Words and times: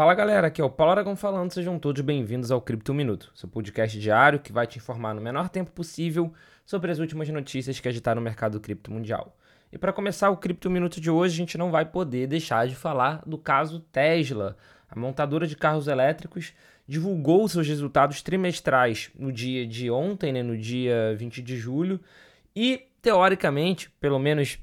Fala 0.00 0.14
galera, 0.14 0.46
aqui 0.46 0.62
é 0.62 0.64
o 0.64 0.70
Paulo 0.70 0.92
Aragão 0.92 1.14
falando, 1.14 1.52
sejam 1.52 1.78
todos 1.78 2.00
bem-vindos 2.00 2.50
ao 2.50 2.62
Cripto 2.62 2.94
Minuto, 2.94 3.30
seu 3.34 3.46
podcast 3.46 4.00
diário 4.00 4.40
que 4.40 4.50
vai 4.50 4.66
te 4.66 4.78
informar 4.78 5.14
no 5.14 5.20
menor 5.20 5.50
tempo 5.50 5.70
possível 5.72 6.32
sobre 6.64 6.90
as 6.90 6.98
últimas 6.98 7.28
notícias 7.28 7.78
que 7.78 7.86
agitaram 7.86 8.18
o 8.18 8.24
mercado 8.24 8.58
cripto 8.58 8.90
mundial. 8.90 9.36
E 9.70 9.76
para 9.76 9.92
começar 9.92 10.30
o 10.30 10.38
Cripto 10.38 10.70
Minuto 10.70 11.02
de 11.02 11.10
hoje, 11.10 11.34
a 11.34 11.36
gente 11.36 11.58
não 11.58 11.70
vai 11.70 11.84
poder 11.84 12.26
deixar 12.26 12.66
de 12.66 12.74
falar 12.74 13.20
do 13.26 13.36
caso 13.36 13.80
Tesla. 13.92 14.56
A 14.88 14.98
montadora 14.98 15.46
de 15.46 15.54
carros 15.54 15.86
elétricos 15.86 16.54
divulgou 16.88 17.46
seus 17.46 17.68
resultados 17.68 18.22
trimestrais 18.22 19.10
no 19.14 19.30
dia 19.30 19.66
de 19.66 19.90
ontem, 19.90 20.32
né, 20.32 20.42
no 20.42 20.56
dia 20.56 21.14
20 21.14 21.42
de 21.42 21.58
julho, 21.58 22.00
e 22.56 22.86
teoricamente, 23.02 23.90
pelo 24.00 24.18
menos 24.18 24.58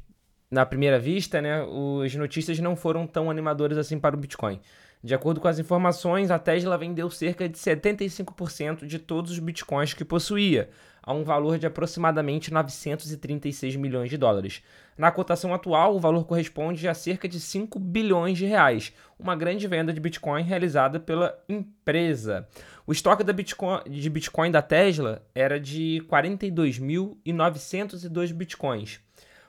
na 0.49 0.65
primeira 0.65 0.97
vista, 0.97 1.41
né, 1.41 1.61
as 2.03 2.15
notícias 2.15 2.57
não 2.59 2.75
foram 2.75 3.05
tão 3.05 3.29
animadoras 3.29 3.77
assim 3.77 3.99
para 3.99 4.15
o 4.15 4.19
Bitcoin. 4.19 4.59
De 5.03 5.13
acordo 5.13 5.39
com 5.39 5.47
as 5.47 5.59
informações, 5.59 6.31
a 6.31 6.39
Tesla 6.39 6.75
vendeu 6.77 7.09
cerca 7.09 7.47
de 7.47 7.57
75% 7.57 8.85
de 8.85 8.97
todos 8.97 9.31
os 9.31 9.39
bitcoins 9.39 9.93
que 9.93 10.03
possuía, 10.03 10.69
a 11.03 11.13
um 11.13 11.23
valor 11.23 11.59
de 11.59 11.67
aproximadamente 11.67 12.51
936 12.51 13.75
milhões 13.75 14.09
de 14.09 14.17
dólares. 14.17 14.63
Na 14.97 15.11
cotação 15.11 15.53
atual, 15.53 15.95
o 15.95 15.99
valor 15.99 16.25
corresponde 16.25 16.87
a 16.87 16.95
cerca 16.95 17.27
de 17.27 17.39
5 17.39 17.79
bilhões 17.79 18.39
de 18.39 18.45
reais, 18.45 18.91
uma 19.19 19.35
grande 19.35 19.67
venda 19.67 19.93
de 19.93 19.99
Bitcoin 19.99 20.41
realizada 20.41 20.99
pela 20.99 21.37
empresa. 21.47 22.47
O 22.85 22.91
estoque 22.91 23.23
Bitcoin, 23.31 23.81
de 23.87 24.09
Bitcoin 24.09 24.49
da 24.49 24.63
Tesla 24.63 25.21
era 25.35 25.59
de 25.59 26.03
42.902 26.09 28.33
Bitcoins 28.33 29.06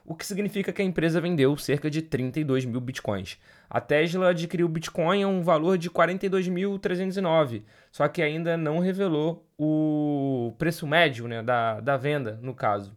o 0.09 0.15
que 0.15 0.25
significa 0.25 0.73
que 0.73 0.81
a 0.81 0.85
empresa 0.85 1.21
vendeu 1.21 1.55
cerca 1.59 1.91
de 1.91 2.01
32 2.01 2.65
mil 2.65 2.81
bitcoins. 2.81 3.39
A 3.69 3.79
Tesla 3.79 4.31
adquiriu 4.31 4.67
Bitcoin 4.67 5.23
a 5.23 5.29
um 5.29 5.43
valor 5.43 5.77
de 5.77 5.91
42.309, 5.91 7.63
só 7.93 8.09
que 8.09 8.23
ainda 8.23 8.57
não 8.57 8.79
revelou 8.79 9.47
o 9.59 10.55
preço 10.57 10.87
médio 10.87 11.29
né, 11.29 11.43
da, 11.43 11.81
da 11.81 11.99
venda, 11.99 12.39
no 12.41 12.55
caso. 12.55 12.97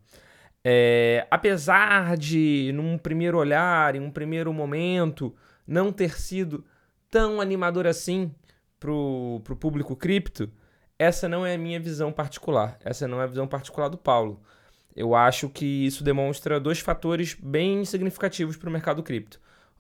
É, 0.63 1.27
apesar 1.29 2.15
de, 2.15 2.71
num 2.73 2.97
primeiro 2.97 3.37
olhar, 3.37 3.93
em 3.93 3.99
um 3.99 4.09
primeiro 4.09 4.53
momento, 4.53 5.35
não 5.67 5.91
ter 5.91 6.17
sido 6.17 6.63
tão 7.09 7.41
animador 7.41 7.85
assim 7.85 8.33
para 8.79 8.89
o 8.89 9.41
público 9.59 9.97
cripto, 9.97 10.49
essa 10.97 11.27
não 11.27 11.45
é 11.45 11.55
a 11.55 11.57
minha 11.57 11.79
visão 11.79 12.09
particular. 12.13 12.79
Essa 12.85 13.05
não 13.05 13.19
é 13.19 13.25
a 13.25 13.27
visão 13.27 13.49
particular 13.49 13.89
do 13.89 13.97
Paulo. 13.97 14.41
Eu 14.95 15.15
acho 15.15 15.49
que 15.49 15.65
isso 15.65 16.03
demonstra 16.03 16.59
dois 16.59 16.79
fatores 16.79 17.35
bem 17.41 17.85
significativos 17.85 18.57
para 18.57 18.69
o 18.69 18.71
mercado 18.71 19.01
cripto. 19.01 19.39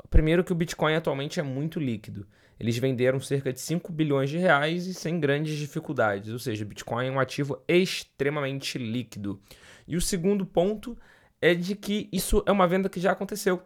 Primeiro 0.09 0.43
que 0.43 0.51
o 0.51 0.55
Bitcoin 0.55 0.93
atualmente 0.93 1.39
é 1.39 1.43
muito 1.43 1.79
líquido. 1.79 2.25
Eles 2.59 2.77
venderam 2.77 3.19
cerca 3.19 3.51
de 3.51 3.59
5 3.59 3.91
bilhões 3.91 4.29
de 4.29 4.37
reais 4.37 4.85
e 4.85 4.93
sem 4.93 5.19
grandes 5.19 5.57
dificuldades, 5.57 6.31
ou 6.31 6.37
seja, 6.37 6.63
Bitcoin 6.63 7.07
é 7.07 7.11
um 7.11 7.19
ativo 7.19 7.59
extremamente 7.67 8.77
líquido. 8.77 9.41
E 9.87 9.95
o 9.95 10.01
segundo 10.01 10.45
ponto 10.45 10.97
é 11.41 11.55
de 11.55 11.75
que 11.75 12.07
isso 12.11 12.43
é 12.45 12.51
uma 12.51 12.67
venda 12.67 12.87
que 12.87 12.99
já 12.99 13.13
aconteceu. 13.13 13.63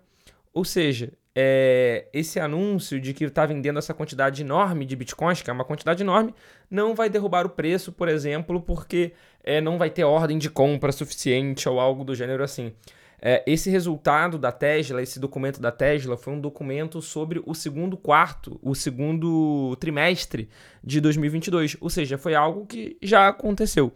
Ou 0.56 0.64
seja, 0.64 1.12
é, 1.36 2.08
esse 2.14 2.40
anúncio 2.40 2.98
de 2.98 3.14
que 3.14 3.26
está 3.26 3.46
vendendo 3.46 3.78
essa 3.78 3.94
quantidade 3.94 4.42
enorme 4.42 4.86
de 4.86 4.96
bitcoins, 4.96 5.42
que 5.42 5.50
é 5.50 5.54
uma 5.54 5.66
quantidade 5.66 6.02
enorme, 6.02 6.34
não 6.72 6.96
vai 6.96 7.10
derrubar 7.10 7.46
o 7.46 7.50
preço, 7.50 7.92
por 7.92 8.08
exemplo, 8.08 8.62
porque 8.62 9.12
é, 9.44 9.60
não 9.60 9.78
vai 9.78 9.90
ter 9.90 10.06
ordem 10.06 10.38
de 10.38 10.50
compra 10.50 10.94
suficiente 10.94 11.68
ou 11.68 11.78
algo 11.78 12.06
do 12.06 12.16
gênero 12.16 12.42
assim. 12.42 12.72
É, 13.22 13.44
esse 13.46 13.70
resultado 13.70 14.38
da 14.38 14.52
Tesla, 14.52 15.02
esse 15.02 15.20
documento 15.20 15.60
da 15.60 15.72
Tesla, 15.72 16.16
foi 16.16 16.32
um 16.32 16.40
documento 16.40 17.02
sobre 17.02 17.42
o 17.46 17.54
segundo 17.54 17.98
quarto, 17.98 18.58
o 18.64 18.74
segundo 18.74 19.76
trimestre 19.76 20.48
de 20.82 21.02
2022, 21.02 21.76
ou 21.82 21.90
seja, 21.90 22.18
foi 22.18 22.34
algo 22.34 22.66
que 22.66 22.98
já 23.02 23.28
aconteceu. 23.28 23.92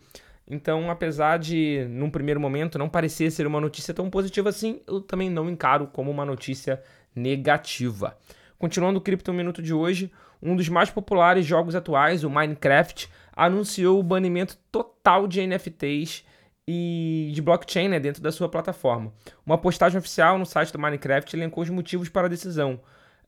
Então, 0.50 0.90
apesar 0.90 1.38
de, 1.38 1.86
num 1.90 2.10
primeiro 2.10 2.40
momento, 2.40 2.80
não 2.80 2.90
parecer 2.90 3.32
ser 3.32 3.46
uma 3.46 3.62
notícia 3.62 3.94
tão 3.94 4.10
positiva 4.10 4.50
assim, 4.50 4.82
eu 4.88 5.00
também 5.00 5.30
não 5.30 5.50
encaro 5.50 5.88
como 5.88 6.10
uma 6.10 6.26
notícia 6.26 6.82
negativa. 7.16 8.18
Continuando 8.58 8.98
o 8.98 9.02
Cripto 9.02 9.32
Minuto 9.32 9.62
de 9.62 9.74
hoje, 9.74 10.12
um 10.42 10.56
dos 10.56 10.68
mais 10.68 10.90
populares 10.90 11.46
jogos 11.46 11.76
atuais, 11.76 12.24
o 12.24 12.30
Minecraft, 12.30 13.10
anunciou 13.36 14.00
o 14.00 14.04
banimento 14.04 14.58
total 14.72 15.28
de 15.28 15.46
NFTs 15.46 16.26
e 16.68 17.32
de 17.34 17.42
blockchain 17.42 17.88
né, 17.88 18.00
dentro 18.00 18.22
da 18.22 18.32
sua 18.32 18.50
plataforma. 18.50 19.14
Uma 19.46 19.58
postagem 19.58 19.98
oficial 19.98 20.38
no 20.38 20.46
site 20.46 20.74
do 20.74 20.80
Minecraft 20.80 21.36
elencou 21.36 21.64
os 21.64 21.70
motivos 21.70 22.10
para 22.10 22.28
a 22.28 22.30
decisão. 22.30 22.80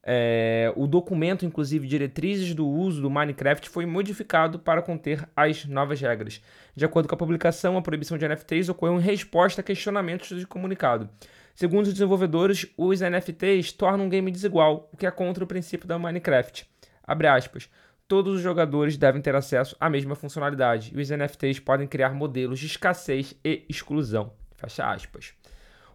É, 0.04 0.74
o 0.76 0.88
documento, 0.88 1.46
inclusive, 1.46 1.88
diretrizes 1.88 2.56
do 2.56 2.68
uso 2.68 3.02
do 3.02 3.10
Minecraft 3.10 3.70
foi 3.70 3.86
modificado 3.86 4.58
para 4.58 4.82
conter 4.82 5.28
as 5.36 5.66
novas 5.66 6.02
regras. 6.02 6.42
De 6.76 6.84
acordo 6.84 7.08
com 7.08 7.16
a 7.16 7.18
publicação, 7.18 7.78
a 7.78 7.82
proibição 7.82 8.18
de 8.18 8.28
NFTs 8.28 8.70
ocorreu 8.70 9.00
em 9.00 9.04
resposta 9.04 9.62
a 9.62 9.64
questionamentos 9.64 10.40
de 10.40 10.48
comunicado. 10.48 11.10
Segundo 11.54 11.86
os 11.86 11.94
desenvolvedores, 11.94 12.66
os 12.78 13.02
NFTs 13.02 13.72
tornam 13.74 14.06
um 14.06 14.10
game 14.10 14.32
desigual, 14.32 14.90
o 14.92 14.98
que 14.98 15.06
é 15.06 15.12
contra 15.12 15.44
o 15.44 15.48
princípio 15.48 15.88
da 15.88 16.00
Minecraft. 16.00 16.68
Abre 17.04 17.28
aspas. 17.28 17.70
Todos 18.08 18.36
os 18.36 18.42
jogadores 18.42 18.98
devem 18.98 19.22
ter 19.22 19.36
acesso 19.36 19.76
à 19.80 19.90
mesma 19.90 20.16
funcionalidade, 20.16 20.92
e 20.94 21.00
os 21.00 21.10
NFTs 21.10 21.60
podem 21.60 21.88
criar 21.88 22.14
modelos 22.14 22.60
de 22.60 22.66
escassez 22.66 23.36
e 23.44 23.64
exclusão. 23.70 24.34
Fecha 24.56 24.90
aspas. 24.92 25.34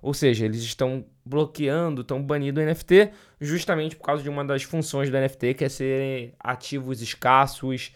Ou 0.06 0.14
seja, 0.14 0.44
eles 0.44 0.62
estão 0.62 1.04
bloqueando, 1.24 2.02
estão 2.02 2.22
banindo 2.22 2.60
o 2.60 2.64
NFT 2.64 3.10
justamente 3.40 3.96
por 3.96 4.04
causa 4.04 4.22
de 4.22 4.28
uma 4.28 4.44
das 4.44 4.62
funções 4.62 5.10
do 5.10 5.18
NFT, 5.18 5.54
que 5.54 5.64
é 5.64 5.68
serem 5.68 6.32
ativos 6.38 7.02
escassos 7.02 7.92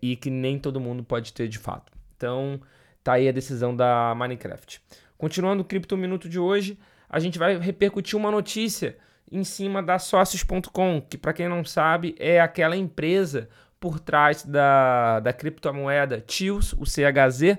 e 0.00 0.14
que 0.14 0.30
nem 0.30 0.60
todo 0.60 0.78
mundo 0.78 1.02
pode 1.02 1.32
ter 1.32 1.48
de 1.48 1.58
fato. 1.58 1.92
Então, 2.16 2.60
tá 3.02 3.14
aí 3.14 3.28
a 3.28 3.32
decisão 3.32 3.74
da 3.74 4.14
Minecraft. 4.14 4.80
Continuando 5.16 5.62
o 5.62 5.64
Cripto 5.64 5.96
Minuto 5.96 6.28
de 6.28 6.38
hoje, 6.38 6.78
a 7.08 7.18
gente 7.18 7.36
vai 7.36 7.58
repercutir 7.58 8.16
uma 8.16 8.30
notícia 8.30 8.96
em 9.28 9.42
cima 9.42 9.82
da 9.82 9.98
Sócios.com, 9.98 11.00
que 11.00 11.18
para 11.18 11.32
quem 11.32 11.48
não 11.48 11.64
sabe 11.64 12.14
é 12.20 12.40
aquela 12.40 12.76
empresa 12.76 13.48
por 13.80 13.98
trás 13.98 14.44
da, 14.44 15.18
da 15.18 15.32
criptomoeda 15.32 16.20
TIOS, 16.20 16.74
o 16.74 16.84
CHZ, 16.84 17.58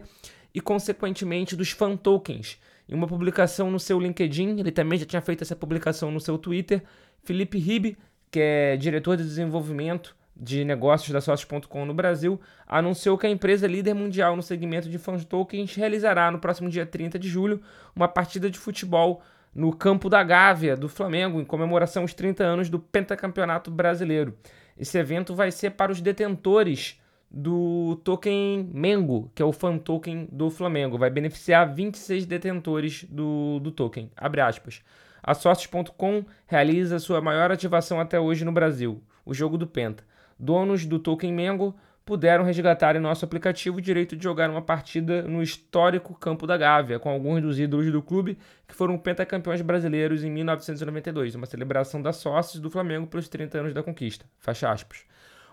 e 0.54 0.60
consequentemente 0.62 1.56
dos 1.56 1.72
fan 1.72 1.96
tokens 1.96 2.60
em 2.90 2.96
uma 2.96 3.08
publicação 3.08 3.70
no 3.70 3.80
seu 3.80 4.00
LinkedIn, 4.00 4.60
ele 4.60 4.72
também 4.72 4.98
já 4.98 5.06
tinha 5.06 5.22
feito 5.22 5.44
essa 5.44 5.56
publicação 5.56 6.10
no 6.10 6.20
seu 6.20 6.40
Twitter. 6.40 6.82
Felipe 7.24 7.60
Ribe, 7.60 7.98
que 8.32 8.40
é 8.40 8.78
diretor 8.78 9.16
de 9.16 9.24
desenvolvimento 9.24 10.16
de 10.36 10.64
negócios 10.66 11.12
da 11.12 11.22
Sócios.com 11.22 11.86
no 11.86 11.94
Brasil, 11.94 12.40
anunciou 12.66 13.18
que 13.18 13.28
a 13.28 13.30
empresa 13.30 13.68
líder 13.68 13.94
mundial 13.94 14.36
no 14.36 14.42
segmento 14.42 14.90
de 14.90 14.98
fãs 14.98 15.24
tokens 15.24 15.76
realizará 15.76 16.32
no 16.32 16.40
próximo 16.40 16.70
dia 16.70 16.86
30 16.86 17.20
de 17.20 17.28
julho 17.28 17.62
uma 17.96 18.08
partida 18.08 18.50
de 18.50 18.58
futebol 18.58 19.22
no 19.54 19.76
campo 19.76 20.10
da 20.10 20.24
Gávea 20.24 20.76
do 20.76 20.90
Flamengo, 20.90 21.40
em 21.40 21.46
comemoração 21.46 22.04
aos 22.04 22.14
30 22.14 22.44
anos 22.44 22.70
do 22.70 22.80
pentacampeonato 22.80 23.70
brasileiro. 23.70 24.36
Esse 24.78 24.98
evento 24.98 25.36
vai 25.36 25.52
ser 25.52 25.72
para 25.72 25.92
os 25.92 26.02
detentores 26.02 27.00
do 27.32 28.00
token 28.04 28.70
Mengo, 28.74 29.32
que 29.36 29.42
é 29.42 29.46
o 29.46 29.52
fan 29.52 29.78
token 29.78 30.28
do 30.32 30.50
Flamengo. 30.50 30.98
Vai 30.98 31.10
beneficiar 31.10 31.74
26 31.74 32.26
detentores 32.26 33.04
do, 33.06 33.60
do 33.60 33.72
token. 33.72 34.12
Abre 34.18 34.42
aspas. 34.42 34.82
A 35.22 35.34
Sortes.com 35.34 36.26
realiza 36.48 36.98
sua 36.98 37.22
maior 37.22 37.52
ativação 37.52 38.00
até 38.00 38.20
hoje 38.20 38.46
no 38.46 38.52
Brasil, 38.52 39.04
o 39.26 39.34
jogo 39.34 39.58
do 39.58 39.68
Penta. 39.68 40.04
Donos 40.40 40.86
do 40.86 40.98
token 40.98 41.34
Mengo 41.34 41.76
puderam 42.10 42.44
resgatar 42.44 42.96
em 42.96 43.00
nosso 43.00 43.24
aplicativo 43.24 43.78
o 43.78 43.82
direito 43.82 44.16
de 44.16 44.24
jogar 44.24 44.50
uma 44.50 44.64
partida 44.64 45.22
no 45.22 45.44
histórico 45.44 46.16
Campo 46.16 46.48
da 46.48 46.58
Gávea, 46.58 46.98
com 46.98 47.10
alguns 47.10 47.40
dos 47.42 47.60
ídolos 47.60 47.92
do 47.92 48.02
clube 48.02 48.40
que 48.68 48.74
foram 48.74 48.98
pentacampeões 48.98 49.62
brasileiros 49.62 50.24
em 50.24 50.32
1992, 50.32 51.36
uma 51.36 51.46
celebração 51.46 52.02
da 52.02 52.12
sócios 52.12 52.60
do 52.60 52.70
Flamengo 52.72 53.06
pelos 53.06 53.28
30 53.28 53.60
anos 53.60 53.74
da 53.76 53.84
conquista. 53.84 54.26
Fecha 54.40 54.72
aspas. 54.72 55.04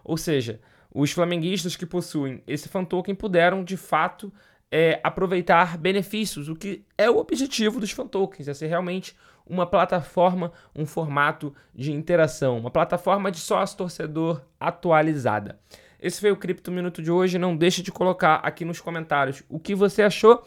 Ou 0.03 0.17
seja, 0.17 0.59
os 0.95 1.13
flamenguistas 1.13 1.77
que 1.77 1.87
possuem 1.87 2.43
esse 2.47 2.69
fan 2.69 2.85
token 2.85 3.15
puderam, 3.15 3.63
de 3.65 3.77
fato, 3.77 4.33
é, 4.71 5.01
aproveitar 5.03 5.79
benefícios, 5.79 6.49
o 6.49 6.55
que 6.55 6.85
é 6.97 7.11
o 7.11 7.19
objetivo 7.19 7.81
dos 7.81 7.91
fan 7.91 8.07
tokens, 8.07 8.49
é 8.49 8.55
ser 8.55 8.67
realmente 8.67 9.17
uma 9.47 9.67
plataforma, 9.67 10.53
um 10.75 10.85
formato 10.85 11.55
de 11.75 11.93
interação, 11.93 12.59
uma 12.59 12.71
plataforma 12.71 13.31
de 13.31 13.39
sócio-torcedor 13.39 14.43
atualizada. 14.59 15.59
Esse 16.01 16.21
foi 16.21 16.31
o 16.31 16.37
Cripto 16.37 16.71
Minuto 16.71 17.01
de 17.01 17.11
hoje. 17.11 17.39
Não 17.39 17.57
deixe 17.57 17.83
de 17.83 17.93
colocar 17.93 18.37
aqui 18.37 18.65
nos 18.65 18.81
comentários 18.81 19.43
o 19.49 19.59
que 19.59 19.75
você 19.75 20.03
achou 20.03 20.47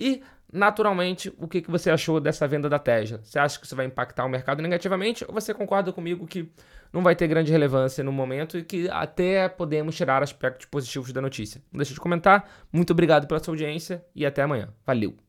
e 0.00 0.22
naturalmente, 0.50 1.32
o 1.38 1.46
que, 1.46 1.62
você 1.68 1.90
achou 1.90 2.18
dessa 2.20 2.48
venda 2.48 2.68
da 2.68 2.78
Tesla? 2.78 3.20
Você 3.22 3.38
acha 3.38 3.58
que 3.58 3.66
isso 3.66 3.76
vai 3.76 3.84
impactar 3.84 4.24
o 4.24 4.28
mercado 4.28 4.62
negativamente 4.62 5.24
ou 5.28 5.34
você 5.34 5.52
concorda 5.52 5.92
comigo 5.92 6.26
que 6.26 6.50
não 6.92 7.02
vai 7.02 7.14
ter 7.14 7.28
grande 7.28 7.52
relevância 7.52 8.02
no 8.02 8.12
momento 8.12 8.58
e 8.58 8.64
que 8.64 8.88
até 8.88 9.48
podemos 9.48 9.96
tirar 9.96 10.22
aspectos 10.22 10.66
positivos 10.66 11.12
da 11.12 11.20
notícia? 11.20 11.62
Não 11.72 11.78
deixe 11.78 11.94
de 11.94 12.00
comentar. 12.00 12.48
Muito 12.72 12.92
obrigado 12.92 13.26
pela 13.26 13.42
sua 13.42 13.52
audiência 13.52 14.04
e 14.14 14.24
até 14.24 14.42
amanhã. 14.42 14.68
Valeu! 14.86 15.27